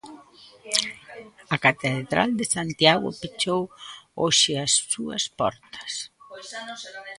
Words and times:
A 1.55 1.57
catedral 1.65 2.29
de 2.39 2.45
Santiago 2.55 3.07
pechou 3.21 3.61
hoxe 4.21 4.51
as 4.65 4.71
súas 4.91 5.23
portas. 5.39 5.91